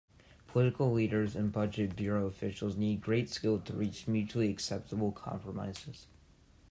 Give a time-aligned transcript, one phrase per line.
[0.47, 6.07] Political leaders and Budget Bureau officials need great skill to reach mutually acceptable compromises.